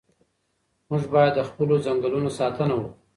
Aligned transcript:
موږ 0.89 1.03
باید 1.13 1.33
د 1.35 1.39
خپلو 1.49 1.75
ځنګلونو 1.85 2.29
ساتنه 2.39 2.73
وکړو. 2.75 2.93